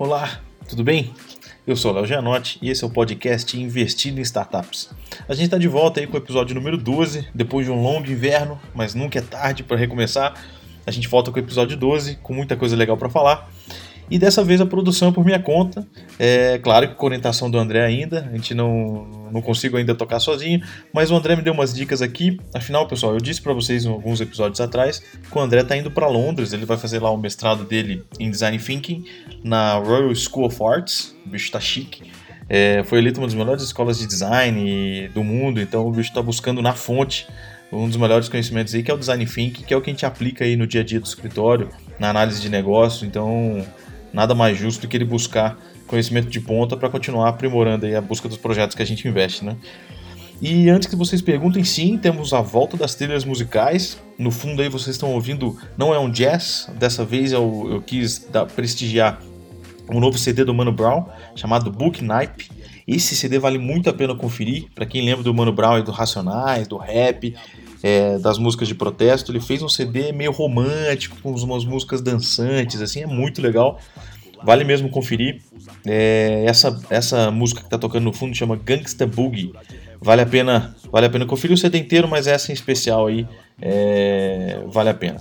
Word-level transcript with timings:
Olá, 0.00 0.40
tudo 0.66 0.82
bem? 0.82 1.12
Eu 1.66 1.76
sou 1.76 1.92
Léo 1.92 2.06
Gianotti 2.06 2.58
e 2.62 2.70
esse 2.70 2.82
é 2.82 2.86
o 2.86 2.90
podcast 2.90 3.60
Investindo 3.60 4.18
em 4.18 4.22
Startups. 4.22 4.88
A 5.28 5.34
gente 5.34 5.44
está 5.44 5.58
de 5.58 5.68
volta 5.68 6.00
aí 6.00 6.06
com 6.06 6.14
o 6.14 6.16
episódio 6.16 6.54
número 6.54 6.78
12, 6.78 7.28
depois 7.34 7.66
de 7.66 7.70
um 7.70 7.82
longo 7.82 8.10
inverno, 8.10 8.58
mas 8.74 8.94
nunca 8.94 9.18
é 9.18 9.20
tarde 9.20 9.62
para 9.62 9.76
recomeçar. 9.76 10.42
A 10.86 10.90
gente 10.90 11.06
volta 11.06 11.30
com 11.30 11.36
o 11.36 11.42
episódio 11.42 11.76
12, 11.76 12.14
com 12.22 12.32
muita 12.32 12.56
coisa 12.56 12.74
legal 12.74 12.96
para 12.96 13.10
falar. 13.10 13.50
E 14.10 14.18
dessa 14.18 14.42
vez 14.42 14.60
a 14.60 14.66
produção 14.66 15.10
é 15.10 15.12
por 15.12 15.24
minha 15.24 15.38
conta. 15.38 15.86
É 16.18 16.58
claro 16.58 16.88
que 16.88 16.94
com 16.94 17.06
orientação 17.06 17.48
do 17.48 17.56
André 17.58 17.84
ainda, 17.84 18.28
a 18.30 18.36
gente 18.36 18.54
não, 18.54 19.06
não 19.30 19.40
consigo 19.40 19.76
ainda 19.76 19.94
tocar 19.94 20.18
sozinho, 20.18 20.60
mas 20.92 21.10
o 21.10 21.14
André 21.14 21.36
me 21.36 21.42
deu 21.42 21.52
umas 21.52 21.72
dicas 21.72 22.02
aqui. 22.02 22.38
Afinal, 22.52 22.88
pessoal, 22.88 23.14
eu 23.14 23.20
disse 23.20 23.40
para 23.40 23.52
vocês 23.52 23.86
alguns 23.86 24.20
episódios 24.20 24.60
atrás 24.60 24.98
que 24.98 25.38
o 25.38 25.40
André 25.40 25.60
está 25.60 25.76
indo 25.76 25.90
para 25.90 26.08
Londres, 26.08 26.52
ele 26.52 26.66
vai 26.66 26.76
fazer 26.76 26.98
lá 26.98 27.10
o 27.10 27.16
mestrado 27.16 27.64
dele 27.64 28.02
em 28.18 28.30
Design 28.30 28.58
Thinking 28.58 29.04
na 29.44 29.74
Royal 29.74 30.12
School 30.14 30.46
of 30.46 30.62
Arts. 30.62 31.14
O 31.24 31.28
bicho 31.28 31.52
tá 31.52 31.60
chique. 31.60 32.10
É, 32.48 32.82
foi 32.82 32.98
eleito 32.98 33.20
uma 33.20 33.28
das 33.28 33.34
melhores 33.34 33.62
escolas 33.62 34.00
de 34.00 34.08
design 34.08 35.08
do 35.14 35.22
mundo, 35.22 35.60
então 35.60 35.86
o 35.86 35.92
bicho 35.92 36.08
está 36.08 36.20
buscando 36.20 36.60
na 36.60 36.74
fonte 36.74 37.28
um 37.72 37.86
dos 37.86 37.96
melhores 37.96 38.28
conhecimentos 38.28 38.74
aí, 38.74 38.82
que 38.82 38.90
é 38.90 38.94
o 38.94 38.98
Design 38.98 39.24
Thinking, 39.24 39.62
que 39.62 39.72
é 39.72 39.76
o 39.76 39.80
que 39.80 39.90
a 39.90 39.92
gente 39.92 40.04
aplica 40.04 40.44
aí 40.44 40.56
no 40.56 40.66
dia 40.66 40.80
a 40.80 40.84
dia 40.84 40.98
do 40.98 41.06
escritório, 41.06 41.70
na 41.98 42.10
análise 42.10 42.40
de 42.40 42.48
negócio. 42.48 43.06
Então, 43.06 43.64
nada 44.12 44.34
mais 44.34 44.58
justo 44.58 44.82
do 44.82 44.88
que 44.88 44.96
ele 44.96 45.04
buscar 45.04 45.58
conhecimento 45.86 46.28
de 46.28 46.40
ponta 46.40 46.76
para 46.76 46.88
continuar 46.88 47.28
aprimorando 47.28 47.86
aí 47.86 47.94
a 47.94 48.00
busca 48.00 48.28
dos 48.28 48.38
projetos 48.38 48.76
que 48.76 48.82
a 48.82 48.86
gente 48.86 49.06
investe, 49.08 49.44
né? 49.44 49.56
E 50.40 50.70
antes 50.70 50.88
que 50.88 50.96
vocês 50.96 51.20
perguntem, 51.20 51.62
sim, 51.64 51.98
temos 51.98 52.32
a 52.32 52.40
volta 52.40 52.76
das 52.76 52.94
trilhas 52.94 53.24
musicais. 53.26 54.00
No 54.18 54.30
fundo 54.30 54.62
aí 54.62 54.70
vocês 54.70 54.96
estão 54.96 55.12
ouvindo, 55.12 55.58
não 55.76 55.92
é 55.92 55.98
um 55.98 56.10
jazz, 56.10 56.70
dessa 56.78 57.04
vez 57.04 57.32
eu, 57.32 57.68
eu 57.70 57.82
quis 57.82 58.26
dar, 58.30 58.46
prestigiar 58.46 59.20
um 59.90 60.00
novo 60.00 60.16
CD 60.16 60.44
do 60.44 60.54
Mano 60.54 60.72
Brown, 60.72 61.04
chamado 61.34 61.70
Book 61.70 62.02
Nipe. 62.02 62.50
Esse 62.86 63.14
CD 63.14 63.38
vale 63.38 63.58
muito 63.58 63.90
a 63.90 63.92
pena 63.92 64.14
conferir, 64.14 64.66
para 64.74 64.86
quem 64.86 65.04
lembra 65.04 65.22
do 65.22 65.34
Mano 65.34 65.52
Brown 65.52 65.78
e 65.78 65.82
do 65.82 65.90
Racionais, 65.90 66.66
do 66.66 66.78
rap, 66.78 67.34
é, 67.82 68.18
das 68.18 68.38
músicas 68.38 68.68
de 68.68 68.74
protesto. 68.74 69.32
Ele 69.32 69.40
fez 69.40 69.62
um 69.62 69.68
CD 69.68 70.12
meio 70.12 70.32
romântico, 70.32 71.16
com 71.22 71.32
umas 71.32 71.64
músicas 71.64 72.00
dançantes, 72.00 72.80
assim, 72.80 73.02
é 73.02 73.06
muito 73.06 73.40
legal. 73.40 73.78
Vale 74.42 74.64
mesmo 74.64 74.88
conferir. 74.88 75.42
É, 75.86 76.44
essa, 76.46 76.80
essa 76.88 77.30
música 77.30 77.60
que 77.60 77.66
está 77.66 77.78
tocando 77.78 78.04
no 78.04 78.12
fundo 78.12 78.34
chama 78.34 78.56
Gangsta 78.56 79.06
Boogie. 79.06 79.52
Vale 80.00 80.22
a 80.22 80.26
pena, 80.26 80.74
vale 80.90 81.06
a 81.06 81.10
pena 81.10 81.26
conferir 81.26 81.54
o 81.54 81.58
CD 81.58 81.78
inteiro, 81.78 82.08
mas 82.08 82.26
essa 82.26 82.50
em 82.50 82.54
especial 82.54 83.06
aí 83.06 83.26
é, 83.60 84.60
vale 84.68 84.88
a 84.88 84.94
pena. 84.94 85.20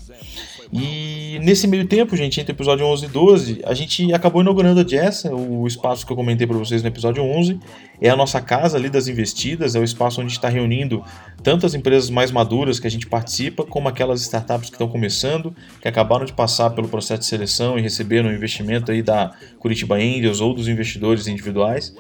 E 0.72 1.40
nesse 1.42 1.68
meio 1.68 1.88
tempo, 1.88 2.16
gente, 2.16 2.40
entre 2.40 2.54
o 2.54 2.56
episódio 2.56 2.86
11 2.86 3.06
e 3.06 3.10
12, 3.10 3.62
a 3.66 3.74
gente 3.74 4.14
acabou 4.14 4.42
inaugurando 4.42 4.80
a 4.80 4.88
Jess, 4.88 5.26
o 5.26 5.66
espaço 5.66 6.06
que 6.06 6.12
eu 6.12 6.16
comentei 6.16 6.46
para 6.46 6.58
vocês 6.58 6.84
no 6.84 6.88
episódio 6.88 7.24
11. 7.24 7.60
É 8.00 8.10
a 8.10 8.16
nossa 8.16 8.40
casa 8.40 8.78
ali 8.78 8.88
das 8.88 9.08
investidas, 9.08 9.74
é 9.74 9.80
o 9.80 9.84
espaço 9.84 10.22
onde 10.22 10.32
está 10.32 10.48
reunindo 10.48 11.04
tanto 11.42 11.66
as 11.66 11.74
empresas 11.74 12.12
mais 12.12 12.30
maduras 12.30 12.80
que 12.80 12.86
a 12.86 12.92
gente 12.92 13.08
participa, 13.08 13.64
como 13.64 13.88
aquelas 13.88 14.22
startups 14.22 14.70
que 14.70 14.76
estão 14.76 14.88
começando, 14.88 15.56
que 15.82 15.88
acabaram 15.88 16.24
de 16.24 16.34
passar 16.34 16.70
pelo 16.70 16.88
processo 16.88 17.22
de 17.22 17.26
seleção 17.26 17.80
e 17.80 17.82
receberam 17.82 18.32
investimento 18.32 18.92
aí 18.92 19.02
da 19.02 19.32
Curitiba 19.58 19.96
Angels 19.96 20.40
ou 20.40 20.54
dos 20.54 20.68
investidores 20.68 21.26
individuais. 21.26 21.96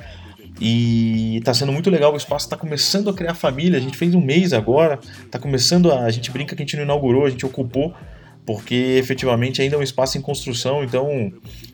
E 0.61 1.37
está 1.37 1.53
sendo 1.53 1.71
muito 1.71 1.89
legal, 1.89 2.13
o 2.13 2.17
espaço 2.17 2.45
está 2.45 2.57
começando 2.57 3.09
a 3.09 3.13
criar 3.13 3.33
família. 3.33 3.79
A 3.79 3.81
gente 3.81 3.97
fez 3.97 4.13
um 4.13 4.21
mês 4.21 4.53
agora, 4.53 4.99
está 5.25 5.39
começando 5.39 5.91
a. 5.91 6.03
A 6.03 6.11
gente 6.11 6.29
brinca 6.29 6.55
que 6.55 6.61
a 6.61 6.65
gente 6.65 6.75
não 6.75 6.83
inaugurou, 6.83 7.25
a 7.25 7.29
gente 7.29 7.45
ocupou 7.45 7.95
porque 8.49 8.97
efetivamente 8.97 9.61
ainda 9.61 9.75
é 9.75 9.77
um 9.77 9.83
espaço 9.83 10.17
em 10.17 10.21
construção, 10.21 10.83
então 10.83 11.31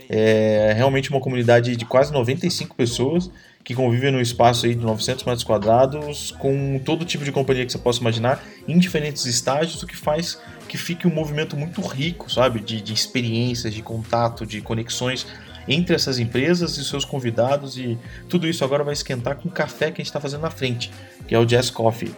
é 0.09 0.73
realmente 0.75 1.09
uma 1.09 1.21
comunidade 1.21 1.73
de 1.77 1.85
quase 1.85 2.11
95 2.11 2.75
pessoas 2.75 3.31
que 3.63 3.73
convivem 3.73 4.11
num 4.11 4.19
espaço 4.19 4.65
aí 4.65 4.75
de 4.75 4.83
900 4.83 5.23
metros 5.23 5.45
quadrados 5.45 6.31
com 6.31 6.77
todo 6.83 7.05
tipo 7.05 7.23
de 7.23 7.31
companhia 7.31 7.65
que 7.65 7.71
você 7.71 7.77
possa 7.77 8.02
imaginar, 8.02 8.43
em 8.67 8.77
diferentes 8.77 9.25
estágios, 9.25 9.81
o 9.83 9.87
que 9.87 9.95
faz 9.95 10.37
que 10.67 10.77
fique 10.77 11.08
um 11.08 11.14
movimento 11.14 11.55
muito 11.55 11.80
rico, 11.80 12.30
sabe, 12.30 12.59
de, 12.59 12.81
de 12.81 12.93
experiências, 12.93 13.73
de 13.73 13.81
contato, 13.81 14.45
de 14.45 14.59
conexões 14.59 15.25
entre 15.69 15.95
essas 15.95 16.19
empresas 16.19 16.75
e 16.75 16.83
seus 16.83 17.05
convidados 17.05 17.77
e 17.77 17.97
tudo 18.27 18.49
isso 18.49 18.65
agora 18.65 18.83
vai 18.83 18.91
esquentar 18.91 19.37
com 19.37 19.47
o 19.47 19.52
café 19.52 19.91
que 19.91 20.02
a 20.02 20.03
gente 20.03 20.08
está 20.08 20.19
fazendo 20.19 20.41
na 20.41 20.52
frente, 20.52 20.91
que 21.25 21.33
é 21.33 21.39
o 21.39 21.45
Jazz 21.45 21.69
Coffee, 21.69 22.14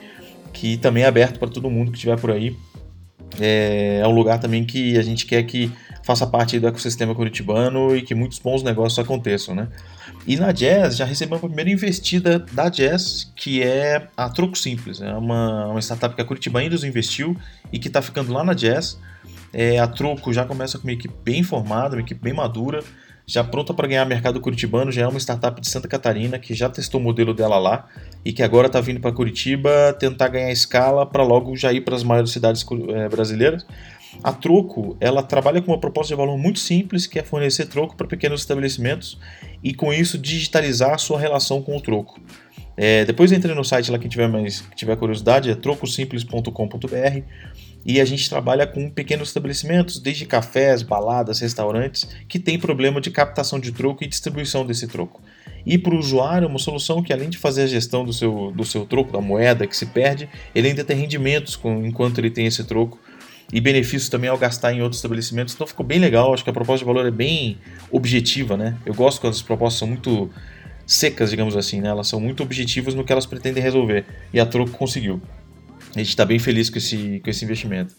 que 0.51 0.77
também 0.77 1.03
é 1.03 1.05
aberto 1.05 1.37
para 1.37 1.47
todo 1.47 1.69
mundo 1.69 1.91
que 1.91 1.97
estiver 1.97 2.19
por 2.19 2.31
aí 2.31 2.57
é, 3.39 3.99
é 4.03 4.07
um 4.07 4.11
lugar 4.11 4.39
também 4.39 4.63
que 4.63 4.97
a 4.97 5.01
gente 5.01 5.25
quer 5.25 5.43
que 5.43 5.71
faça 6.03 6.25
parte 6.25 6.57
do 6.59 6.67
ecossistema 6.67 7.13
curitibano 7.13 7.95
e 7.95 8.01
que 8.01 8.15
muitos 8.15 8.39
bons 8.39 8.63
negócios 8.63 8.97
aconteçam, 8.97 9.53
né? 9.53 9.67
E 10.25 10.37
na 10.37 10.51
Jazz 10.51 10.95
já 10.95 11.05
recebemos 11.05 11.43
a 11.43 11.47
primeira 11.47 11.69
investida 11.69 12.39
da 12.51 12.69
Jazz, 12.69 13.31
que 13.35 13.61
é 13.61 14.07
a 14.15 14.29
Troco 14.29 14.57
Simples, 14.57 15.01
é 15.01 15.13
uma, 15.13 15.67
uma 15.67 15.81
startup 15.81 16.15
que 16.15 16.21
a 16.21 16.25
Curitiba 16.25 16.59
ainda 16.59 16.75
investiu 16.87 17.35
e 17.71 17.77
que 17.77 17.87
está 17.87 18.01
ficando 18.01 18.31
lá 18.31 18.43
na 18.43 18.53
Jazz. 18.53 18.97
É, 19.53 19.79
a 19.79 19.87
Troco 19.87 20.31
já 20.33 20.45
começa 20.45 20.77
com 20.77 20.87
uma 20.87 20.93
equipe 20.93 21.13
bem 21.23 21.43
formada, 21.43 21.95
uma 21.95 22.01
equipe 22.01 22.21
bem 22.21 22.33
madura, 22.33 22.83
já 23.29 23.43
pronta 23.43 23.73
para 23.73 23.87
ganhar 23.89 24.05
mercado 24.05 24.39
curitibano, 24.39 24.89
já 24.89 25.01
é 25.01 25.07
uma 25.07 25.19
startup 25.19 25.59
de 25.59 25.69
Santa 25.69 25.85
Catarina 25.85 26.39
que 26.39 26.53
já 26.53 26.69
testou 26.69 27.01
o 27.01 27.03
modelo 27.03 27.33
dela 27.33 27.59
lá 27.59 27.85
e 28.23 28.31
que 28.31 28.41
agora 28.41 28.67
está 28.67 28.79
vindo 28.79 29.01
para 29.01 29.11
Curitiba 29.11 29.93
tentar 29.99 30.29
ganhar 30.29 30.49
escala 30.49 31.05
para 31.05 31.23
logo 31.23 31.53
já 31.57 31.73
ir 31.73 31.81
para 31.81 31.93
as 31.93 32.03
maiores 32.03 32.31
cidades 32.31 32.65
é, 32.95 33.09
brasileiras. 33.09 33.65
A 34.23 34.31
Troco, 34.31 34.95
ela 35.01 35.21
trabalha 35.21 35.61
com 35.61 35.73
uma 35.73 35.79
proposta 35.79 36.13
de 36.13 36.17
valor 36.17 36.37
muito 36.37 36.57
simples, 36.57 37.05
que 37.05 37.19
é 37.19 37.23
fornecer 37.23 37.65
troco 37.65 37.97
para 37.97 38.07
pequenos 38.07 38.39
estabelecimentos 38.39 39.19
e 39.61 39.73
com 39.73 39.93
isso 39.93 40.17
digitalizar 40.17 40.93
a 40.93 40.97
sua 40.97 41.19
relação 41.19 41.61
com 41.61 41.75
o 41.75 41.81
troco. 41.81 42.21
É, 42.77 43.03
depois 43.03 43.31
entre 43.33 43.53
no 43.53 43.63
site 43.63 43.91
lá 43.91 43.99
quem 43.99 44.07
tiver 44.07 44.29
mais 44.29 44.63
tiver 44.73 44.95
curiosidade, 44.95 45.51
é 45.51 45.55
trocosimples.com.br 45.55 47.21
e 47.85 48.01
a 48.01 48.05
gente 48.05 48.29
trabalha 48.29 48.67
com 48.67 48.89
pequenos 48.89 49.29
estabelecimentos, 49.29 49.99
desde 49.99 50.25
cafés, 50.25 50.81
baladas, 50.81 51.39
restaurantes, 51.39 52.07
que 52.27 52.39
têm 52.39 52.59
problema 52.59 52.99
de 52.99 53.09
captação 53.09 53.59
de 53.59 53.71
troco 53.71 54.03
e 54.03 54.07
distribuição 54.07 54.65
desse 54.65 54.87
troco. 54.87 55.21
E 55.65 55.77
para 55.77 55.93
o 55.93 55.99
usuário, 55.99 56.47
uma 56.47 56.59
solução 56.59 57.03
que 57.03 57.11
além 57.11 57.29
de 57.29 57.37
fazer 57.37 57.63
a 57.63 57.67
gestão 57.67 58.05
do 58.05 58.13
seu, 58.13 58.51
do 58.55 58.63
seu 58.63 58.85
troco, 58.85 59.11
da 59.11 59.19
moeda 59.19 59.67
que 59.67 59.75
se 59.75 59.85
perde, 59.85 60.29
ele 60.55 60.69
ainda 60.69 60.83
tem 60.83 60.95
rendimentos 60.95 61.55
com, 61.55 61.85
enquanto 61.85 62.19
ele 62.19 62.29
tem 62.29 62.45
esse 62.45 62.63
troco 62.63 62.99
e 63.51 63.61
benefícios 63.61 64.09
também 64.09 64.29
ao 64.29 64.37
gastar 64.37 64.73
em 64.73 64.81
outros 64.81 64.97
estabelecimentos. 64.97 65.53
Então 65.53 65.67
ficou 65.67 65.85
bem 65.85 65.99
legal, 65.99 66.33
acho 66.33 66.43
que 66.43 66.49
a 66.49 66.53
proposta 66.53 66.79
de 66.79 66.85
valor 66.85 67.05
é 67.05 67.11
bem 67.11 67.57
objetiva, 67.91 68.57
né? 68.57 68.77
Eu 68.85 68.93
gosto 68.93 69.21
quando 69.21 69.33
as 69.33 69.41
propostas 69.41 69.79
são 69.79 69.87
muito 69.87 70.29
secas, 70.85 71.29
digamos 71.29 71.55
assim, 71.55 71.81
né? 71.81 71.89
Elas 71.89 72.07
são 72.07 72.19
muito 72.19 72.41
objetivas 72.43 72.93
no 72.95 73.03
que 73.03 73.11
elas 73.11 73.25
pretendem 73.25 73.61
resolver. 73.61 74.05
E 74.33 74.39
a 74.39 74.45
Troco 74.45 74.71
conseguiu. 74.71 75.21
A 75.95 75.99
gente 75.99 76.09
está 76.09 76.25
bem 76.25 76.39
feliz 76.39 76.69
com 76.69 76.77
esse, 76.77 77.19
com 77.23 77.29
esse 77.29 77.43
investimento. 77.43 77.95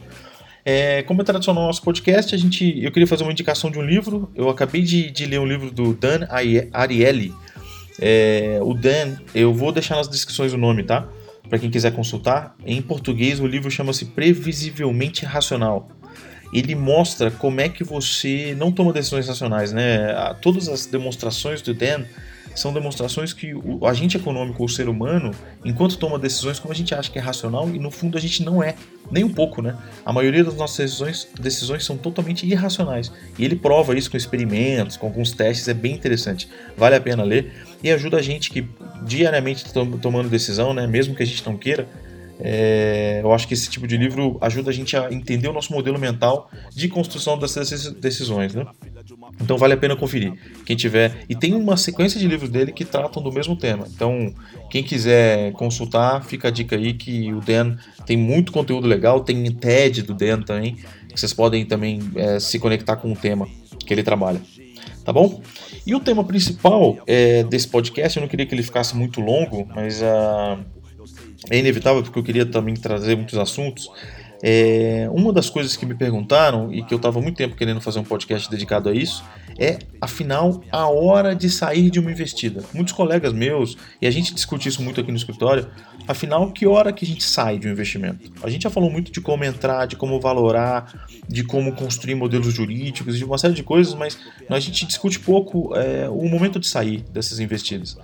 É, 0.64 1.02
como 1.04 1.22
é 1.22 1.24
tradicional 1.24 1.62
no 1.62 1.66
nosso 1.68 1.82
podcast, 1.82 2.34
a 2.34 2.38
gente, 2.38 2.82
eu 2.82 2.92
queria 2.92 3.06
fazer 3.06 3.22
uma 3.22 3.32
indicação 3.32 3.70
de 3.70 3.78
um 3.78 3.82
livro. 3.82 4.30
Eu 4.34 4.48
acabei 4.48 4.82
de, 4.82 5.10
de 5.10 5.24
ler 5.24 5.40
um 5.40 5.46
livro 5.46 5.70
do 5.70 5.94
Dan 5.94 6.26
Ariely. 6.72 7.32
É, 8.00 8.58
o 8.62 8.74
Dan, 8.74 9.16
eu 9.34 9.52
vou 9.52 9.72
deixar 9.72 9.96
nas 9.96 10.08
descrições 10.08 10.52
o 10.52 10.58
nome, 10.58 10.82
tá? 10.82 11.08
Para 11.48 11.58
quem 11.58 11.70
quiser 11.70 11.92
consultar. 11.92 12.54
Em 12.66 12.82
português, 12.82 13.40
o 13.40 13.46
livro 13.46 13.70
chama-se 13.70 14.04
Previsivelmente 14.04 15.24
Racional. 15.24 15.88
Ele 16.52 16.74
mostra 16.74 17.30
como 17.30 17.60
é 17.60 17.68
que 17.68 17.84
você 17.84 18.54
não 18.58 18.70
toma 18.72 18.92
decisões 18.92 19.26
racionais, 19.26 19.72
né? 19.72 20.34
Todas 20.40 20.68
as 20.68 20.86
demonstrações 20.86 21.62
do 21.62 21.74
Dan 21.74 22.04
são 22.54 22.72
demonstrações 22.72 23.32
que 23.32 23.54
o 23.54 23.86
agente 23.86 24.16
econômico, 24.16 24.64
o 24.64 24.68
ser 24.68 24.88
humano, 24.88 25.32
enquanto 25.64 25.96
toma 25.96 26.18
decisões 26.18 26.58
como 26.58 26.72
a 26.72 26.76
gente 26.76 26.94
acha 26.94 27.10
que 27.10 27.18
é 27.18 27.22
racional, 27.22 27.68
e 27.68 27.78
no 27.78 27.90
fundo 27.90 28.18
a 28.18 28.20
gente 28.20 28.42
não 28.42 28.62
é, 28.62 28.74
nem 29.10 29.24
um 29.24 29.32
pouco, 29.32 29.62
né? 29.62 29.76
A 30.04 30.12
maioria 30.12 30.44
das 30.44 30.54
nossas 30.54 30.78
decisões, 30.78 31.28
decisões 31.40 31.84
são 31.84 31.96
totalmente 31.96 32.46
irracionais. 32.46 33.12
E 33.38 33.44
ele 33.44 33.56
prova 33.56 33.96
isso 33.96 34.10
com 34.10 34.16
experimentos, 34.16 34.96
com 34.96 35.06
alguns 35.06 35.32
testes, 35.32 35.68
é 35.68 35.74
bem 35.74 35.94
interessante. 35.94 36.48
Vale 36.76 36.96
a 36.96 37.00
pena 37.00 37.22
ler 37.22 37.52
e 37.82 37.90
ajuda 37.90 38.18
a 38.18 38.22
gente 38.22 38.50
que 38.50 38.66
diariamente 39.04 39.64
está 39.66 39.80
tomando 40.02 40.28
decisão, 40.28 40.74
né? 40.74 40.86
Mesmo 40.86 41.14
que 41.14 41.22
a 41.22 41.26
gente 41.26 41.44
não 41.46 41.56
queira, 41.56 41.88
é, 42.40 43.20
eu 43.22 43.32
acho 43.32 43.48
que 43.48 43.54
esse 43.54 43.68
tipo 43.68 43.86
de 43.86 43.96
livro 43.96 44.38
ajuda 44.40 44.70
a 44.70 44.72
gente 44.72 44.96
a 44.96 45.12
entender 45.12 45.48
o 45.48 45.52
nosso 45.52 45.72
modelo 45.72 45.98
mental 45.98 46.50
de 46.70 46.88
construção 46.88 47.36
dessas 47.36 47.90
decisões, 47.92 48.54
né? 48.54 48.64
Então 49.40 49.56
vale 49.56 49.74
a 49.74 49.76
pena 49.76 49.96
conferir. 49.96 50.32
Quem 50.64 50.76
tiver. 50.76 51.24
E 51.28 51.34
tem 51.34 51.54
uma 51.54 51.76
sequência 51.76 52.18
de 52.18 52.26
livros 52.26 52.50
dele 52.50 52.72
que 52.72 52.84
tratam 52.84 53.22
do 53.22 53.32
mesmo 53.32 53.56
tema. 53.56 53.86
Então, 53.94 54.34
quem 54.70 54.82
quiser 54.82 55.52
consultar, 55.52 56.24
fica 56.24 56.48
a 56.48 56.50
dica 56.50 56.76
aí 56.76 56.94
que 56.94 57.32
o 57.32 57.40
Dan 57.40 57.76
tem 58.06 58.16
muito 58.16 58.52
conteúdo 58.52 58.86
legal. 58.86 59.20
Tem 59.20 59.50
TED 59.52 60.02
do 60.02 60.14
Dan 60.14 60.42
também, 60.42 60.76
que 61.08 61.18
vocês 61.18 61.32
podem 61.32 61.64
também 61.64 62.00
é, 62.14 62.38
se 62.38 62.58
conectar 62.58 62.96
com 62.96 63.12
o 63.12 63.16
tema 63.16 63.48
que 63.84 63.92
ele 63.92 64.02
trabalha. 64.02 64.40
Tá 65.04 65.12
bom? 65.12 65.40
E 65.86 65.94
o 65.94 66.00
tema 66.00 66.22
principal 66.22 66.98
é, 67.06 67.42
desse 67.42 67.66
podcast, 67.66 68.18
eu 68.18 68.20
não 68.20 68.28
queria 68.28 68.44
que 68.44 68.54
ele 68.54 68.62
ficasse 68.62 68.94
muito 68.94 69.22
longo, 69.22 69.66
mas 69.74 70.02
uh, 70.02 70.62
é 71.50 71.58
inevitável 71.58 72.02
porque 72.02 72.18
eu 72.18 72.22
queria 72.22 72.44
também 72.44 72.74
trazer 72.74 73.16
muitos 73.16 73.38
assuntos. 73.38 73.90
É, 74.42 75.08
uma 75.12 75.32
das 75.32 75.50
coisas 75.50 75.76
que 75.76 75.84
me 75.84 75.94
perguntaram 75.94 76.72
e 76.72 76.82
que 76.84 76.94
eu 76.94 76.96
estava 76.96 77.20
muito 77.20 77.36
tempo 77.36 77.56
querendo 77.56 77.80
fazer 77.80 77.98
um 77.98 78.04
podcast 78.04 78.48
dedicado 78.48 78.88
a 78.88 78.94
isso 78.94 79.24
é, 79.58 79.80
afinal, 80.00 80.62
a 80.70 80.88
hora 80.88 81.34
de 81.34 81.50
sair 81.50 81.90
de 81.90 81.98
uma 81.98 82.12
investida. 82.12 82.62
Muitos 82.72 82.92
colegas 82.92 83.32
meus, 83.32 83.76
e 84.00 84.06
a 84.06 84.10
gente 84.10 84.32
discute 84.32 84.68
isso 84.68 84.80
muito 84.80 85.00
aqui 85.00 85.10
no 85.10 85.16
escritório, 85.16 85.66
afinal, 86.06 86.52
que 86.52 86.64
hora 86.64 86.92
que 86.92 87.04
a 87.04 87.08
gente 87.08 87.24
sai 87.24 87.58
de 87.58 87.66
um 87.66 87.72
investimento? 87.72 88.30
A 88.40 88.48
gente 88.48 88.62
já 88.62 88.70
falou 88.70 88.88
muito 88.88 89.10
de 89.10 89.20
como 89.20 89.44
entrar, 89.44 89.86
de 89.86 89.96
como 89.96 90.20
valorar, 90.20 91.08
de 91.28 91.42
como 91.42 91.74
construir 91.74 92.14
modelos 92.14 92.54
jurídicos, 92.54 93.18
de 93.18 93.24
uma 93.24 93.36
série 93.36 93.54
de 93.54 93.64
coisas, 93.64 93.94
mas 93.94 94.16
a 94.48 94.60
gente 94.60 94.86
discute 94.86 95.18
pouco 95.18 95.74
é, 95.74 96.08
o 96.08 96.28
momento 96.28 96.60
de 96.60 96.68
sair 96.68 97.04
dessas 97.12 97.40
investidas. 97.40 97.98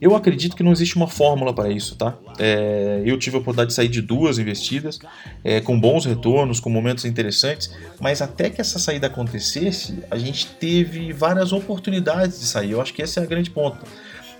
Eu 0.00 0.16
acredito 0.16 0.56
que 0.56 0.62
não 0.62 0.72
existe 0.72 0.96
uma 0.96 1.06
fórmula 1.06 1.52
para 1.52 1.68
isso, 1.68 1.94
tá? 1.94 2.16
É, 2.38 3.02
eu 3.04 3.18
tive 3.18 3.36
a 3.36 3.40
oportunidade 3.40 3.68
de 3.68 3.74
sair 3.74 3.88
de 3.88 4.00
duas 4.00 4.38
investidas, 4.38 4.98
é, 5.44 5.60
com 5.60 5.78
bons 5.78 6.06
retornos, 6.06 6.58
com 6.58 6.70
momentos 6.70 7.04
interessantes, 7.04 7.70
mas 8.00 8.22
até 8.22 8.48
que 8.48 8.62
essa 8.62 8.78
saída 8.78 9.08
acontecesse, 9.08 9.98
a 10.10 10.16
gente 10.16 10.46
teve 10.46 11.12
várias 11.12 11.52
oportunidades 11.52 12.40
de 12.40 12.46
sair. 12.46 12.70
Eu 12.70 12.80
acho 12.80 12.94
que 12.94 13.02
esse 13.02 13.18
é 13.18 13.22
o 13.22 13.28
grande 13.28 13.50
ponto. 13.50 13.84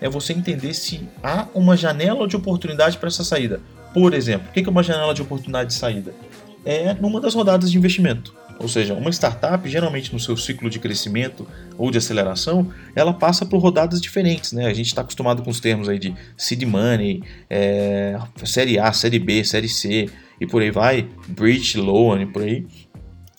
É 0.01 0.09
você 0.09 0.33
entender 0.33 0.73
se 0.73 1.07
há 1.23 1.47
uma 1.55 1.77
janela 1.77 2.27
de 2.27 2.37
oportunidade 2.37 2.97
para 2.97 3.09
essa 3.09 3.23
saída. 3.23 3.61
Por 3.93 4.15
exemplo, 4.15 4.49
o 4.49 4.53
que 4.53 4.61
é 4.61 4.71
uma 4.71 4.83
janela 4.83 5.12
de 5.12 5.21
oportunidade 5.21 5.71
de 5.71 5.77
saída? 5.77 6.15
É 6.65 6.95
numa 6.95 7.21
das 7.21 7.35
rodadas 7.35 7.71
de 7.71 7.77
investimento. 7.77 8.35
Ou 8.61 8.69
seja, 8.69 8.93
uma 8.93 9.11
startup, 9.11 9.67
geralmente 9.69 10.12
no 10.12 10.21
seu 10.21 10.37
ciclo 10.37 10.69
de 10.69 10.79
crescimento 10.79 11.49
ou 11.79 11.91
de 11.91 11.97
aceleração, 11.97 12.71
ela 12.95 13.15
passa 13.15 13.47
por 13.47 13.59
rodadas 13.59 14.01
diferentes. 14.01 14.53
Né? 14.53 14.67
A 14.67 14.75
gente 14.75 14.89
está 14.89 15.01
acostumado 15.01 15.43
com 15.43 15.51
os 15.51 15.61
termos 15.61 15.89
aí 15.89 15.99
de 15.99 16.15
seed 16.37 16.62
money, 16.65 17.23
é, 17.49 18.19
série 18.45 18.79
A, 18.79 18.93
série 18.93 19.19
B, 19.19 19.43
série 19.45 19.69
C 19.69 20.11
e 20.39 20.47
por 20.47 20.61
aí 20.61 20.71
vai, 20.71 21.09
bridge 21.29 21.79
loan 21.79 22.23
e 22.23 22.27
por 22.27 22.43
aí. 22.43 22.67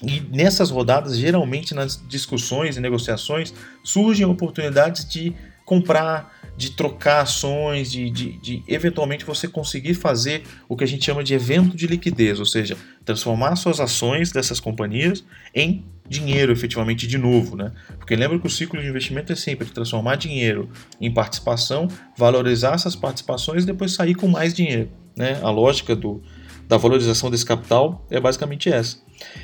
E 0.04 0.20
nessas 0.36 0.72
rodadas, 0.72 1.16
geralmente 1.16 1.76
nas 1.76 2.02
discussões 2.08 2.76
e 2.76 2.80
negociações, 2.80 3.54
surgem 3.84 4.26
oportunidades 4.26 5.08
de 5.08 5.36
comprar, 5.64 6.41
de 6.62 6.69
trocar 6.74 7.22
ações, 7.22 7.92
de, 7.92 8.08
de, 8.12 8.34
de, 8.38 8.63
eventualmente 8.68 9.25
você 9.25 9.48
conseguir 9.48 9.96
fazer 9.96 10.44
o 10.69 10.78
que 10.78 10.84
a 10.84 10.88
gente 10.88 11.04
chama 11.04 11.24
de 11.24 11.34
evento 11.34 11.75
de 11.75 11.88
liquidez, 11.88 12.40
ou 12.40 12.46
seja, 12.46 12.78
transformar 13.04 13.56
suas 13.56 13.80
ações 13.80 14.31
dessas 14.31 14.60
companhias 14.60 15.24
em 15.56 15.84
dinheiro 16.08 16.52
efetivamente 16.52 17.08
de 17.08 17.18
novo, 17.18 17.56
né? 17.56 17.72
Porque 17.98 18.16
lembra 18.16 18.38
que 18.38 18.46
o 18.46 18.50
ciclo 18.50 18.80
de 18.80 18.88
investimento 18.88 19.34
é 19.34 19.36
sempre 19.36 19.68
transformar 19.69 20.18
dinheiro 20.18 20.69
em 21.00 21.12
participação, 21.12 21.88
valorizar 22.16 22.75
essas 22.75 22.96
participações 22.96 23.63
e 23.63 23.66
depois 23.66 23.94
sair 23.94 24.13
com 24.13 24.28
mais 24.28 24.54
dinheiro, 24.54 24.92
né? 25.18 25.40
A 25.42 25.50
lógica 25.50 25.96
do, 25.96 26.22
da 26.68 26.78
valorização 26.78 27.31
desse 27.31 27.46
capital 27.46 28.06
é 28.12 28.19
basicamente 28.19 28.69
essa. 28.69 28.98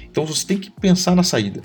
Então 0.04 0.24
você 0.24 0.46
tem 0.46 0.60
que 0.60 0.70
pensar 0.70 1.16
na 1.16 1.24
saída. 1.24 1.62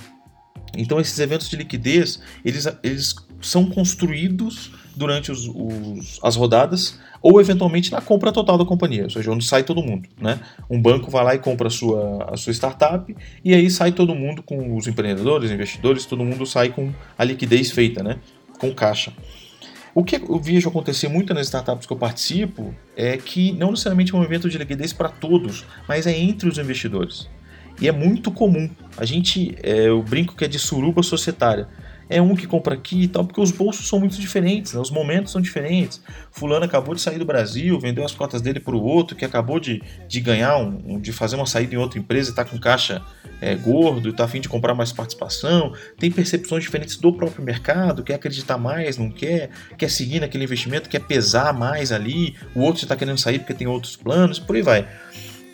Então 0.78 0.98
esses 0.98 1.18
eventos 1.18 1.50
de 1.50 1.56
liquidez, 1.56 2.22
eles, 2.42 2.66
eles 2.82 3.14
são 3.42 3.66
construídos 3.66 4.72
durante 4.96 5.30
os, 5.30 5.48
os, 5.48 6.20
as 6.22 6.36
rodadas 6.36 6.98
ou 7.20 7.40
eventualmente 7.40 7.92
na 7.92 8.00
compra 8.00 8.32
total 8.32 8.58
da 8.58 8.64
companhia, 8.64 9.04
ou 9.04 9.10
seja, 9.10 9.30
onde 9.30 9.44
sai 9.44 9.62
todo 9.62 9.82
mundo. 9.82 10.08
Né? 10.20 10.40
Um 10.68 10.80
banco 10.80 11.10
vai 11.10 11.24
lá 11.24 11.34
e 11.34 11.38
compra 11.38 11.68
a 11.68 11.70
sua, 11.70 12.28
a 12.30 12.36
sua 12.36 12.52
startup 12.52 13.14
e 13.44 13.54
aí 13.54 13.70
sai 13.70 13.92
todo 13.92 14.14
mundo 14.14 14.42
com 14.42 14.76
os 14.76 14.86
empreendedores, 14.86 15.50
investidores, 15.50 16.04
todo 16.04 16.24
mundo 16.24 16.44
sai 16.44 16.70
com 16.70 16.92
a 17.16 17.24
liquidez 17.24 17.70
feita, 17.70 18.02
né? 18.02 18.18
com 18.58 18.72
caixa. 18.74 19.12
O 19.94 20.02
que 20.02 20.16
eu 20.16 20.40
vejo 20.40 20.68
acontecer 20.68 21.08
muito 21.08 21.34
nas 21.34 21.46
startups 21.46 21.86
que 21.86 21.92
eu 21.92 21.98
participo 21.98 22.74
é 22.96 23.18
que 23.18 23.52
não 23.52 23.70
necessariamente 23.70 24.14
é 24.14 24.18
um 24.18 24.24
evento 24.24 24.48
de 24.48 24.56
liquidez 24.56 24.92
para 24.92 25.10
todos, 25.10 25.66
mas 25.86 26.06
é 26.06 26.18
entre 26.18 26.48
os 26.48 26.56
investidores. 26.56 27.28
E 27.80 27.88
é 27.88 27.92
muito 27.92 28.30
comum. 28.30 28.70
A 28.96 29.04
gente, 29.04 29.54
é, 29.62 29.88
eu 29.88 30.02
brinco 30.02 30.34
que 30.34 30.44
é 30.44 30.48
de 30.48 30.58
suruba 30.58 31.02
societária 31.02 31.68
é 32.12 32.20
um 32.20 32.36
que 32.36 32.46
compra 32.46 32.74
aqui 32.74 33.04
e 33.04 33.08
tal, 33.08 33.24
porque 33.24 33.40
os 33.40 33.50
bolsos 33.50 33.88
são 33.88 33.98
muito 33.98 34.20
diferentes, 34.20 34.74
né? 34.74 34.80
os 34.80 34.90
momentos 34.90 35.32
são 35.32 35.40
diferentes. 35.40 36.00
Fulano 36.30 36.64
acabou 36.64 36.94
de 36.94 37.00
sair 37.00 37.18
do 37.18 37.24
Brasil, 37.24 37.80
vendeu 37.80 38.04
as 38.04 38.12
cotas 38.12 38.42
dele 38.42 38.60
para 38.60 38.76
o 38.76 38.82
outro, 38.82 39.16
que 39.16 39.24
acabou 39.24 39.58
de, 39.58 39.82
de 40.06 40.20
ganhar, 40.20 40.58
um, 40.58 41.00
de 41.00 41.12
fazer 41.12 41.36
uma 41.36 41.46
saída 41.46 41.74
em 41.74 41.78
outra 41.78 41.98
empresa 41.98 42.28
e 42.28 42.32
está 42.32 42.44
com 42.44 42.58
caixa 42.58 43.02
é, 43.40 43.54
gordo, 43.54 44.10
está 44.10 44.24
afim 44.24 44.40
de 44.40 44.48
comprar 44.48 44.74
mais 44.74 44.92
participação, 44.92 45.72
tem 45.98 46.10
percepções 46.10 46.62
diferentes 46.62 46.96
do 46.96 47.12
próprio 47.12 47.42
mercado, 47.42 48.04
quer 48.04 48.14
acreditar 48.14 48.58
mais, 48.58 48.98
não 48.98 49.10
quer, 49.10 49.50
quer 49.78 49.90
seguir 49.90 50.20
naquele 50.20 50.44
investimento, 50.44 50.88
quer 50.88 51.00
pesar 51.00 51.52
mais 51.52 51.92
ali, 51.92 52.36
o 52.54 52.60
outro 52.60 52.82
está 52.84 52.94
querendo 52.94 53.18
sair 53.18 53.38
porque 53.38 53.54
tem 53.54 53.66
outros 53.66 53.96
planos, 53.96 54.38
por 54.38 54.54
aí 54.54 54.62
vai 54.62 54.86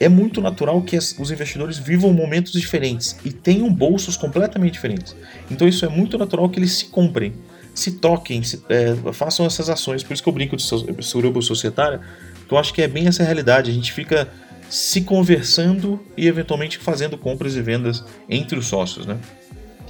é 0.00 0.09
muito 0.09 0.41
natural 0.41 0.81
que 0.83 0.97
os 0.97 1.31
investidores 1.31 1.79
vivam 1.79 2.12
momentos 2.12 2.53
diferentes 2.53 3.17
e 3.25 3.33
tenham 3.33 3.73
bolsos 3.73 4.17
completamente 4.17 4.75
diferentes. 4.75 5.17
Então 5.50 5.67
isso 5.67 5.85
é 5.85 5.89
muito 5.89 6.17
natural 6.17 6.49
que 6.49 6.59
eles 6.59 6.73
se 6.73 6.87
comprem, 6.87 7.33
se 7.75 7.93
toquem, 7.93 8.43
se, 8.43 8.62
é, 8.69 8.95
façam 9.12 9.45
essas 9.45 9.69
ações. 9.69 10.03
Por 10.03 10.15
isso 10.15 10.23
que 10.23 10.29
eu 10.29 10.33
brinco 10.33 10.56
de 10.56 10.65
suruba 11.05 11.43
societária, 11.43 12.00
que 12.47 12.55
eu 12.55 12.59
acho 12.59 12.73
que 12.73 12.83
é 12.83 12.89
bem 12.89 13.06
essa 13.06 13.25
realidade. 13.25 13.71
A 13.71 13.75
gente 13.75 13.93
fica 13.93 14.29
se 14.71 15.00
conversando 15.00 16.00
e 16.17 16.27
eventualmente 16.29 16.79
fazendo 16.79 17.17
compras 17.17 17.56
e 17.56 17.62
vendas 17.62 18.05
entre 18.29 18.59
os 18.59 18.67
sócios, 18.67 19.06
né? 19.06 19.19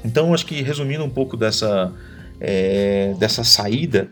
Então 0.04 0.32
acho 0.32 0.46
que 0.46 0.62
resumindo 0.62 1.04
um 1.04 1.10
pouco 1.10 1.36
dessa, 1.36 1.92
é, 2.40 3.14
dessa 3.18 3.42
saída, 3.42 4.08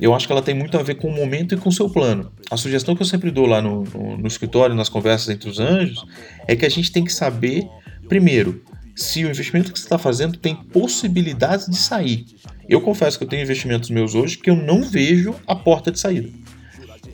eu 0.00 0.14
acho 0.14 0.26
que 0.26 0.32
ela 0.32 0.42
tem 0.42 0.54
muito 0.54 0.76
a 0.76 0.82
ver 0.82 0.96
com 0.96 1.08
o 1.08 1.12
momento 1.12 1.54
e 1.54 1.58
com 1.58 1.68
o 1.68 1.72
seu 1.72 1.88
plano. 1.88 2.32
A 2.50 2.56
sugestão 2.56 2.94
que 2.94 3.02
eu 3.02 3.06
sempre 3.06 3.30
dou 3.30 3.46
lá 3.46 3.62
no, 3.62 3.84
no, 3.84 4.18
no 4.18 4.26
escritório, 4.26 4.74
nas 4.74 4.88
conversas 4.88 5.28
entre 5.28 5.48
os 5.48 5.60
anjos, 5.60 6.04
é 6.46 6.56
que 6.56 6.66
a 6.66 6.68
gente 6.68 6.90
tem 6.90 7.04
que 7.04 7.12
saber, 7.12 7.66
primeiro, 8.08 8.62
se 8.94 9.24
o 9.24 9.30
investimento 9.30 9.72
que 9.72 9.78
você 9.78 9.86
está 9.86 9.98
fazendo 9.98 10.38
tem 10.38 10.54
possibilidades 10.54 11.66
de 11.66 11.76
sair. 11.76 12.26
Eu 12.68 12.80
confesso 12.80 13.18
que 13.18 13.24
eu 13.24 13.28
tenho 13.28 13.42
investimentos 13.42 13.90
meus 13.90 14.14
hoje 14.14 14.38
que 14.38 14.48
eu 14.48 14.56
não 14.56 14.82
vejo 14.82 15.34
a 15.46 15.54
porta 15.54 15.90
de 15.90 15.98
saída. 15.98 16.30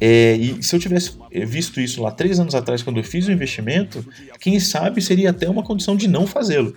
É, 0.00 0.34
e 0.36 0.62
se 0.62 0.74
eu 0.74 0.80
tivesse 0.80 1.12
visto 1.46 1.78
isso 1.80 2.02
lá 2.02 2.10
três 2.10 2.40
anos 2.40 2.54
atrás, 2.54 2.82
quando 2.82 2.96
eu 2.96 3.04
fiz 3.04 3.26
o 3.28 3.32
investimento, 3.32 4.04
quem 4.40 4.58
sabe 4.58 5.02
seria 5.02 5.30
até 5.30 5.48
uma 5.48 5.62
condição 5.62 5.94
de 5.94 6.08
não 6.08 6.26
fazê-lo. 6.26 6.74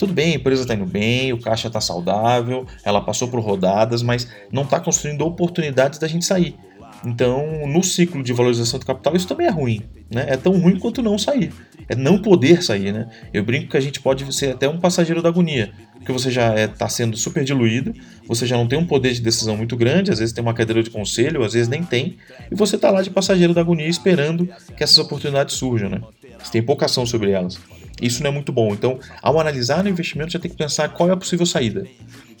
Tudo 0.00 0.14
bem, 0.14 0.32
a 0.32 0.36
empresa 0.36 0.62
está 0.62 0.72
indo 0.72 0.86
bem, 0.86 1.30
o 1.30 1.38
caixa 1.38 1.66
está 1.66 1.78
saudável, 1.78 2.66
ela 2.82 3.02
passou 3.02 3.28
por 3.28 3.38
rodadas, 3.38 4.02
mas 4.02 4.26
não 4.50 4.62
está 4.62 4.80
construindo 4.80 5.20
oportunidades 5.26 5.98
da 5.98 6.08
gente 6.08 6.24
sair. 6.24 6.56
Então, 7.04 7.66
no 7.66 7.82
ciclo 7.82 8.22
de 8.22 8.32
valorização 8.32 8.80
do 8.80 8.86
capital, 8.86 9.14
isso 9.14 9.28
também 9.28 9.46
é 9.46 9.50
ruim. 9.50 9.82
Né? 10.10 10.24
É 10.26 10.38
tão 10.38 10.58
ruim 10.58 10.78
quanto 10.78 11.02
não 11.02 11.18
sair. 11.18 11.52
É 11.86 11.94
não 11.94 12.16
poder 12.16 12.62
sair. 12.62 12.92
Né? 12.92 13.10
Eu 13.30 13.44
brinco 13.44 13.68
que 13.68 13.76
a 13.76 13.80
gente 13.80 14.00
pode 14.00 14.34
ser 14.34 14.52
até 14.52 14.66
um 14.66 14.80
passageiro 14.80 15.20
da 15.20 15.28
agonia, 15.28 15.70
porque 15.96 16.12
você 16.12 16.30
já 16.30 16.48
está 16.48 16.60
é, 16.60 16.66
tá 16.66 16.88
sendo 16.88 17.14
super 17.18 17.44
diluído, 17.44 17.92
você 18.26 18.46
já 18.46 18.56
não 18.56 18.66
tem 18.66 18.78
um 18.78 18.86
poder 18.86 19.12
de 19.12 19.20
decisão 19.20 19.54
muito 19.54 19.76
grande, 19.76 20.10
às 20.10 20.18
vezes 20.18 20.32
tem 20.32 20.42
uma 20.42 20.54
cadeira 20.54 20.82
de 20.82 20.88
conselho, 20.88 21.44
às 21.44 21.52
vezes 21.52 21.68
nem 21.68 21.82
tem, 21.82 22.16
e 22.50 22.54
você 22.54 22.76
está 22.76 22.90
lá 22.90 23.02
de 23.02 23.10
passageiro 23.10 23.52
da 23.52 23.60
agonia 23.60 23.86
esperando 23.86 24.48
que 24.74 24.82
essas 24.82 24.96
oportunidades 24.96 25.56
surjam. 25.56 25.90
Né? 25.90 26.00
Você 26.42 26.52
tem 26.52 26.62
pouca 26.62 26.86
ação 26.86 27.04
sobre 27.04 27.32
elas. 27.32 27.60
Isso 28.00 28.22
não 28.22 28.30
é 28.30 28.32
muito 28.32 28.52
bom. 28.52 28.72
Então, 28.72 28.98
ao 29.22 29.38
analisar 29.38 29.84
o 29.84 29.88
investimento, 29.88 30.32
já 30.32 30.38
tem 30.38 30.50
que 30.50 30.56
pensar 30.56 30.88
qual 30.90 31.08
é 31.08 31.12
a 31.12 31.16
possível 31.16 31.46
saída. 31.46 31.86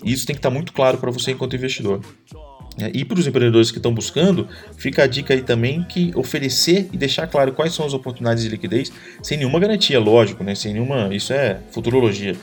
E 0.04 0.12
isso 0.12 0.26
tem 0.26 0.34
que 0.34 0.38
estar 0.38 0.50
muito 0.50 0.72
claro 0.72 0.98
para 0.98 1.10
você 1.10 1.32
enquanto 1.32 1.56
investidor. 1.56 2.00
É, 2.78 2.90
e 2.94 3.04
para 3.04 3.18
os 3.18 3.26
empreendedores 3.26 3.70
que 3.70 3.78
estão 3.78 3.92
buscando, 3.92 4.48
fica 4.76 5.02
a 5.02 5.06
dica 5.06 5.34
aí 5.34 5.42
também 5.42 5.82
que 5.82 6.12
oferecer 6.14 6.88
e 6.92 6.96
deixar 6.96 7.26
claro 7.26 7.52
quais 7.52 7.74
são 7.74 7.84
as 7.84 7.92
oportunidades 7.92 8.42
de 8.42 8.48
liquidez, 8.48 8.92
sem 9.22 9.36
nenhuma 9.36 9.58
garantia, 9.58 9.98
lógico, 10.00 10.42
né? 10.42 10.54
Sem 10.54 10.72
nenhuma. 10.72 11.14
Isso 11.14 11.32
é 11.32 11.58
futurologia. 11.70 12.34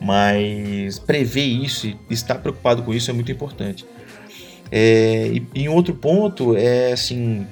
Mas 0.00 0.98
prever 0.98 1.46
isso 1.46 1.86
e 1.86 1.96
estar 2.10 2.36
preocupado 2.36 2.82
com 2.82 2.92
isso 2.92 3.10
é 3.10 3.14
muito 3.14 3.32
importante. 3.32 3.86
É, 4.70 5.30
e, 5.32 5.46
e 5.62 5.68
um 5.68 5.74
outro 5.74 5.94
ponto 5.94 6.56
é 6.56 6.92
assim 6.92 7.46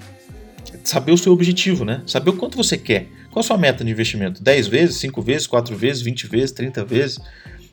saber 0.83 1.13
o 1.13 1.19
seu 1.19 1.33
objetivo, 1.33 1.85
né? 1.85 2.03
Saber 2.07 2.31
o 2.31 2.33
quanto 2.35 2.57
você 2.57 2.77
quer. 2.77 3.07
Qual 3.35 3.41
a 3.41 3.43
sua 3.43 3.59
meta 3.59 3.85
de 3.85 3.91
investimento? 3.91 4.41
10 4.41 4.69
vezes, 4.69 4.97
5 4.99 5.21
vezes, 5.21 5.49
4 5.49 5.77
vezes, 5.77 6.03
20 6.03 6.29
vezes, 6.29 6.53
30 6.53 6.85
vezes? 6.85 7.19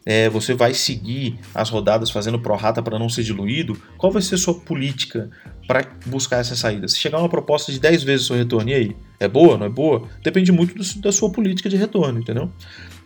É, 0.03 0.27
você 0.27 0.55
vai 0.55 0.73
seguir 0.73 1.37
as 1.53 1.69
rodadas 1.69 2.09
fazendo 2.09 2.39
pró-rata 2.39 2.81
para 2.81 2.97
não 2.97 3.07
ser 3.07 3.21
diluído? 3.21 3.79
Qual 3.95 4.11
vai 4.11 4.23
ser 4.23 4.33
a 4.33 4.37
sua 4.39 4.55
política 4.55 5.29
para 5.67 5.87
buscar 6.07 6.37
essa 6.37 6.55
saída? 6.55 6.87
Se 6.87 6.97
chegar 6.97 7.19
uma 7.19 7.29
proposta 7.29 7.71
de 7.71 7.79
10 7.79 8.01
vezes 8.01 8.23
o 8.23 8.27
seu 8.29 8.37
retorno, 8.37 8.71
e 8.71 8.73
aí? 8.73 8.95
É 9.19 9.27
boa, 9.27 9.55
não 9.55 9.67
é 9.67 9.69
boa? 9.69 10.09
Depende 10.23 10.51
muito 10.51 10.73
do, 10.73 10.99
da 10.99 11.11
sua 11.11 11.31
política 11.31 11.69
de 11.69 11.77
retorno, 11.77 12.19
entendeu? 12.19 12.51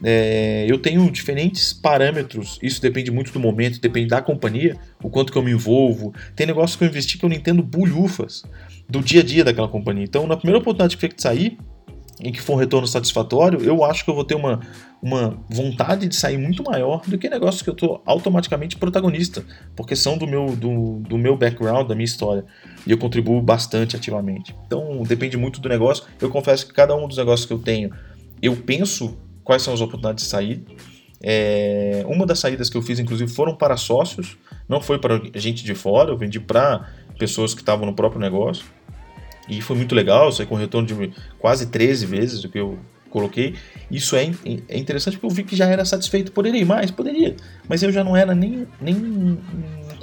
É, 0.01 0.65
eu 0.65 0.77
tenho 0.77 1.11
diferentes 1.11 1.73
parâmetros, 1.73 2.57
isso 2.63 2.81
depende 2.81 3.11
muito 3.11 3.33
do 3.33 3.39
momento, 3.41 3.81
depende 3.81 4.07
da 4.07 4.21
companhia, 4.21 4.77
o 5.03 5.09
quanto 5.09 5.33
que 5.33 5.37
eu 5.37 5.43
me 5.43 5.51
envolvo. 5.51 6.13
Tem 6.37 6.47
negócios 6.47 6.77
que 6.77 6.85
eu 6.85 6.87
investi 6.87 7.17
que 7.17 7.25
eu 7.25 7.29
não 7.29 7.35
entendo 7.35 7.61
bulhufas 7.61 8.45
do 8.87 9.01
dia 9.01 9.19
a 9.19 9.25
dia 9.25 9.43
daquela 9.43 9.67
companhia. 9.67 10.05
Então, 10.05 10.25
na 10.25 10.37
primeira 10.37 10.59
oportunidade 10.59 10.95
que 10.95 11.05
de 11.09 11.21
sair, 11.21 11.57
em 12.19 12.31
que 12.31 12.41
for 12.41 12.53
um 12.53 12.57
retorno 12.57 12.87
satisfatório, 12.87 13.61
eu 13.61 13.83
acho 13.83 14.05
que 14.05 14.09
eu 14.09 14.15
vou 14.15 14.23
ter 14.23 14.35
uma, 14.35 14.61
uma 15.01 15.37
vontade 15.49 16.07
de 16.07 16.15
sair 16.15 16.37
muito 16.37 16.63
maior 16.63 17.01
do 17.05 17.17
que 17.17 17.29
negócios 17.29 17.61
que 17.61 17.69
eu 17.69 17.73
estou 17.73 18.01
automaticamente 18.05 18.77
protagonista, 18.77 19.43
porque 19.75 19.95
são 19.95 20.17
do 20.17 20.25
meu, 20.25 20.55
do, 20.55 20.99
do 20.99 21.17
meu 21.17 21.35
background, 21.35 21.87
da 21.87 21.95
minha 21.95 22.05
história, 22.05 22.45
e 22.87 22.91
eu 22.91 22.97
contribuo 22.97 23.41
bastante 23.41 23.95
ativamente. 23.95 24.55
Então 24.65 25.03
depende 25.03 25.35
muito 25.35 25.59
do 25.59 25.67
negócio. 25.67 26.05
Eu 26.21 26.29
confesso 26.29 26.65
que 26.65 26.73
cada 26.73 26.95
um 26.95 27.07
dos 27.07 27.17
negócios 27.17 27.45
que 27.45 27.53
eu 27.53 27.59
tenho 27.59 27.91
eu 28.41 28.55
penso 28.55 29.17
quais 29.43 29.61
são 29.61 29.73
as 29.73 29.81
oportunidades 29.81 30.23
de 30.23 30.29
sair. 30.29 30.63
É, 31.21 32.03
uma 32.07 32.25
das 32.25 32.39
saídas 32.39 32.69
que 32.69 32.77
eu 32.77 32.81
fiz, 32.81 32.99
inclusive, 32.99 33.31
foram 33.31 33.55
para 33.55 33.77
sócios, 33.77 34.37
não 34.67 34.81
foi 34.81 34.99
para 34.99 35.21
gente 35.35 35.63
de 35.63 35.73
fora, 35.73 36.11
eu 36.11 36.17
vendi 36.17 36.39
para 36.39 36.89
pessoas 37.17 37.53
que 37.53 37.61
estavam 37.61 37.85
no 37.85 37.93
próprio 37.93 38.19
negócio. 38.21 38.65
E 39.47 39.61
foi 39.61 39.75
muito 39.75 39.93
legal, 39.93 40.31
saí 40.31 40.45
com 40.45 40.55
retorno 40.55 40.87
de 40.87 41.13
quase 41.37 41.67
13 41.67 42.05
vezes 42.05 42.43
o 42.43 42.49
que 42.49 42.59
eu 42.59 42.79
coloquei. 43.15 43.55
Isso 43.89 44.15
é, 44.15 44.29
é 44.67 44.77
interessante 44.77 45.13
porque 45.13 45.25
eu 45.25 45.29
vi 45.29 45.43
que 45.43 45.55
já 45.55 45.65
era 45.67 45.85
satisfeito. 45.85 46.33
Poderia 46.33 46.59
ir 46.59 46.65
mais? 46.65 46.91
Poderia. 46.91 47.35
Mas 47.67 47.81
eu 47.81 47.91
já 47.91 48.03
não 48.03 48.15
era 48.15 48.35
nem, 48.35 48.67
nem 48.81 48.95
um 48.95 49.37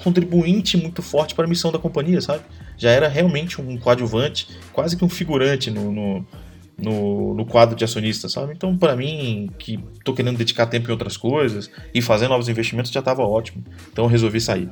contribuinte 0.03 0.79
muito 0.79 1.03
forte 1.03 1.35
para 1.35 1.45
a 1.45 1.49
missão 1.49 1.71
da 1.71 1.79
companhia, 1.79 2.21
sabe? 2.21 2.43
Já 2.79 2.91
era 2.91 3.09
realmente 3.09 3.61
um 3.61 3.77
coadjuvante, 3.77 4.49
quase 4.73 4.97
que 4.97 5.05
um 5.05 5.09
figurante 5.11 5.71
no, 5.71 5.93
no, 5.93 6.27
no, 6.79 7.35
no 7.35 7.45
quadro 7.45 7.77
de 7.77 7.85
acionista, 7.85 8.31
sabe? 8.31 8.55
Então, 8.55 8.77
para 8.79 8.97
mim, 8.97 9.51
que 9.59 9.79
estou 9.99 10.15
querendo 10.15 10.39
dedicar 10.39 10.67
tempo 10.67 10.89
em 10.89 10.93
outras 10.93 11.17
coisas 11.17 11.71
e 11.95 12.01
fazer 12.01 12.29
novos 12.29 12.49
investimentos, 12.49 12.91
já 12.91 13.01
estava 13.01 13.23
ótimo. 13.23 13.63
Então, 13.93 14.07
eu 14.07 14.09
resolvi 14.09 14.41
sair. 14.41 14.71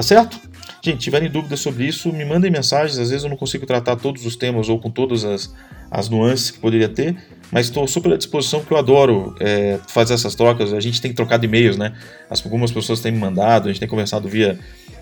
Tá 0.00 0.04
certo? 0.04 0.40
Gente, 0.82 0.96
tiverem 0.96 1.30
dúvidas 1.30 1.60
sobre 1.60 1.84
isso, 1.84 2.10
me 2.10 2.24
mandem 2.24 2.50
mensagens. 2.50 2.98
Às 2.98 3.10
vezes 3.10 3.22
eu 3.22 3.28
não 3.28 3.36
consigo 3.36 3.66
tratar 3.66 3.96
todos 3.96 4.24
os 4.24 4.34
temas 4.34 4.70
ou 4.70 4.78
com 4.78 4.90
todas 4.90 5.26
as, 5.26 5.54
as 5.90 6.08
nuances 6.08 6.50
que 6.50 6.58
poderia 6.58 6.88
ter, 6.88 7.14
mas 7.52 7.66
estou 7.66 7.86
super 7.86 8.14
à 8.14 8.16
disposição 8.16 8.60
porque 8.60 8.72
eu 8.72 8.78
adoro 8.78 9.36
é, 9.38 9.78
fazer 9.88 10.14
essas 10.14 10.34
trocas. 10.34 10.72
A 10.72 10.80
gente 10.80 11.02
tem 11.02 11.12
trocado 11.12 11.44
e-mails, 11.44 11.76
né? 11.76 11.94
As, 12.30 12.42
algumas 12.42 12.72
pessoas 12.72 13.00
têm 13.00 13.12
me 13.12 13.18
mandado, 13.18 13.68
a 13.68 13.72
gente 13.72 13.78
tem 13.78 13.86
conversado 13.86 14.26
via, 14.26 14.58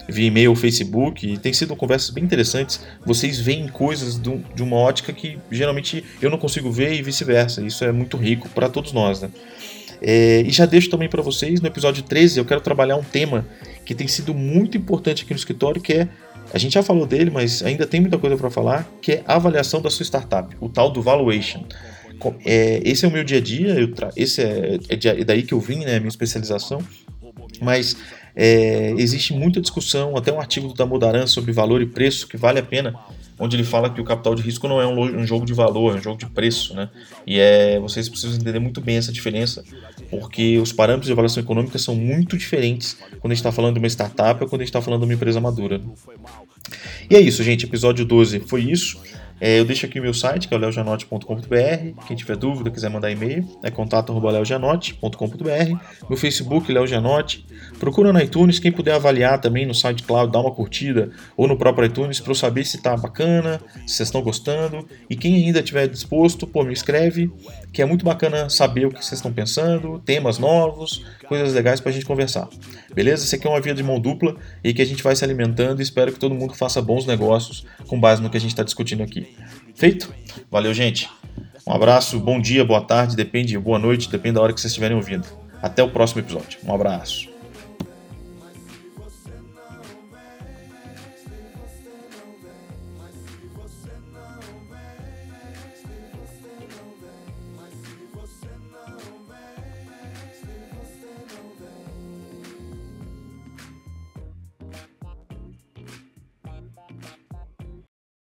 via 0.09 0.26
e-mail, 0.26 0.52
Facebook, 0.57 1.25
e 1.25 1.38
tem 1.38 1.52
sido 1.52 1.76
conversas 1.76 2.11
bem 2.11 2.25
interessantes. 2.25 2.85
Vocês 3.07 3.38
veem 3.38 3.69
coisas 3.69 4.19
do, 4.19 4.43
de 4.52 4.64
uma 4.64 4.78
ótica 4.78 5.12
que 5.12 5.38
geralmente 5.49 6.02
eu 6.21 6.28
não 6.28 6.38
consigo 6.38 6.73
ver 6.73 6.93
e 6.95 7.02
vice-versa. 7.02 7.62
Isso 7.62 7.85
é 7.85 7.93
muito 7.93 8.17
rico 8.17 8.49
para 8.49 8.69
todos 8.69 8.93
nós, 8.93 9.23
né? 9.23 9.31
É, 10.00 10.43
e 10.43 10.50
já 10.50 10.64
deixo 10.64 10.90
também 10.90 11.09
para 11.09 11.23
vocês, 11.23 11.61
no 11.61 11.67
episódio 11.67 12.02
13, 12.02 12.38
eu 12.38 12.45
quero 12.45 12.61
trabalhar 12.61 12.97
um 12.97 13.02
tema 13.02 13.45
que 13.88 13.95
tem 13.95 14.07
sido 14.07 14.35
muito 14.35 14.76
importante 14.76 15.25
aqui 15.25 15.33
no 15.33 15.38
escritório, 15.38 15.80
que 15.80 15.95
é 15.95 16.09
a 16.52 16.59
gente 16.59 16.75
já 16.75 16.83
falou 16.83 17.07
dele, 17.07 17.30
mas 17.30 17.62
ainda 17.62 17.87
tem 17.87 18.02
muita 18.02 18.18
coisa 18.18 18.37
para 18.37 18.50
falar, 18.50 18.87
que 19.00 19.12
é 19.12 19.23
a 19.26 19.37
avaliação 19.37 19.80
da 19.80 19.88
sua 19.88 20.04
startup, 20.04 20.54
o 20.61 20.68
tal 20.68 20.90
do 20.90 21.00
valuation. 21.00 21.64
É, 22.45 22.83
esse 22.85 23.07
é 23.07 23.09
o 23.09 23.11
meu 23.11 23.25
dia 23.25 23.38
a 23.38 23.40
dia, 23.40 23.76
esse 24.14 24.42
é, 24.42 24.78
é, 24.90 25.25
daí 25.25 25.42
que 25.42 25.54
eu 25.54 25.61
vim, 25.61 25.87
né, 25.87 25.99
minha 25.99 26.11
especialização, 26.11 26.83
mas 27.62 27.97
é, 28.37 28.92
existe 28.99 29.33
muita 29.33 29.59
discussão, 29.59 30.18
até 30.18 30.30
um 30.30 30.38
artigo 30.38 30.68
do 30.68 30.75
Damodaran 30.75 31.26
sobre 31.26 31.50
valor 31.50 31.80
e 31.80 31.87
preço, 31.87 32.28
que 32.28 32.37
vale 32.37 32.59
a 32.59 32.62
pena 32.62 32.95
onde 33.38 33.57
ele 33.57 33.64
fala 33.64 33.90
que 33.90 34.00
o 34.00 34.04
capital 34.04 34.35
de 34.35 34.42
risco 34.42 34.66
não 34.66 34.80
é 34.80 34.87
um, 34.87 35.00
um, 35.00 35.26
jogo 35.26 35.47
de 35.47 35.54
valor, 35.54 35.95
é 35.95 35.99
um 35.99 36.02
jogo 36.02 36.18
de 36.18 36.26
preço, 36.26 36.75
né? 36.75 36.88
E 37.26 37.38
é, 37.38 37.78
vocês 37.78 38.09
precisam 38.09 38.37
entender 38.37 38.59
muito 38.59 38.80
bem 38.80 38.97
essa 38.97 39.12
diferença, 39.12 39.64
porque 40.11 40.59
os 40.59 40.73
parâmetros 40.73 41.07
de 41.07 41.12
avaliação 41.12 41.42
econômica 41.42 41.78
são 41.78 41.95
muito 41.95 42.37
diferentes 42.37 42.97
quando 43.21 43.33
a 43.33 43.35
gente 43.35 43.40
está 43.40 43.52
falando 43.52 43.75
de 43.75 43.78
uma 43.78 43.88
startup 43.88 44.42
ou 44.42 44.49
quando 44.49 44.62
a 44.62 44.64
gente 44.64 44.71
está 44.71 44.83
falando 44.83 45.00
de 45.00 45.07
uma 45.07 45.14
empresa 45.14 45.40
madura. 45.40 45.80
E 47.09 47.16
é 47.16 47.21
isso, 47.21 47.42
gente. 47.42 47.64
Episódio 47.64 48.04
12 48.04 48.40
foi 48.40 48.62
isso. 48.62 49.00
É, 49.40 49.59
eu 49.59 49.64
deixo 49.64 49.87
aqui 49.87 50.00
o 50.00 50.02
meu 50.02 50.12
site, 50.12 50.49
que 50.49 50.54
é 50.54 50.57
o 50.57 50.61
leojanote.com.br. 50.61 52.04
Quem 52.07 52.16
tiver 52.16 52.37
dúvida, 52.37 52.71
quiser 52.71 52.90
mandar 52.90 53.11
e-mail, 53.11 53.47
é 53.62 53.71
contato.leojanote.com.br. 53.71 56.07
Meu 56.09 56.18
Facebook, 56.18 56.73
Leo 56.73 56.87
Janote. 56.87 57.47
Procura 57.78 58.12
no 58.12 58.21
iTunes, 58.21 58.59
quem 58.59 58.73
puder 58.73 58.95
avaliar 58.95 59.40
também 59.40 59.64
no 59.64 59.75
SoundCloud, 59.75 60.33
dá 60.33 60.40
uma 60.40 60.50
curtida, 60.50 61.11
ou 61.37 61.47
no 61.47 61.57
próprio 61.57 61.87
iTunes, 61.87 62.21
para 62.21 62.33
eu 62.33 62.35
saber 62.35 62.64
se 62.64 62.78
tá 62.78 62.97
bacana, 62.97 63.61
se 63.87 63.95
vocês 63.95 64.09
estão 64.09 64.23
gostando. 64.23 64.87
E 65.09 65.16
quem 65.16 65.37
ainda 65.37 65.61
estiver 65.61 65.87
disposto, 65.87 66.47
pô, 66.47 66.64
me 66.64 66.73
escreve, 66.73 67.30
que 67.73 67.80
é 67.80 67.85
muito 67.85 68.04
bacana 68.04 68.49
saber 68.49 68.87
o 68.87 68.90
que 68.90 69.04
vocês 69.04 69.18
estão 69.18 69.33
pensando, 69.33 70.00
temas 70.04 70.38
novos, 70.38 71.04
coisas 71.28 71.54
legais 71.54 71.80
para 71.80 71.90
a 71.90 71.92
gente 71.92 72.04
conversar. 72.04 72.49
Beleza? 72.95 73.25
Isso 73.25 73.35
aqui 73.35 73.47
é 73.47 73.50
uma 73.50 73.61
via 73.61 73.75
de 73.75 73.83
mão 73.83 74.00
dupla 74.00 74.35
e 74.64 74.75
que 74.75 74.83
a 74.83 74.87
gente 74.87 75.02
vai 75.02 75.14
se 75.14 75.25
alimentando 75.25 75.80
e 75.80 75.83
espero 75.83 76.12
que 76.12 76.18
todo 76.18 76.35
mundo 76.35 76.54
faça 76.54 76.83
bons 76.83 77.07
negócios 77.07 77.64
com 77.87 78.00
base 78.00 78.23
no 78.23 78.30
que 78.30 78.37
a 78.37 78.40
gente 78.40 78.50
está 78.50 78.62
discutindo 78.62 79.02
aqui. 79.02 79.27
Feito? 79.75 80.12
Valeu, 80.50 80.75
gente. 80.75 81.08
Um 81.66 81.73
abraço, 81.73 82.18
bom 82.18 82.40
dia, 82.40 82.64
boa 82.64 82.80
tarde, 82.80 83.14
depende, 83.14 83.58
boa 83.58 83.78
noite, 83.78 84.11
depende 84.11 84.37
da 84.37 84.42
hora 84.42 84.52
que 84.52 84.61
vocês 84.61 84.70
estiverem 84.70 84.97
ouvindo. 84.97 85.26
Até 85.62 85.82
o 85.82 85.90
próximo 85.90 86.20
episódio. 86.20 86.58
Um 86.64 86.75
abraço. 86.75 87.38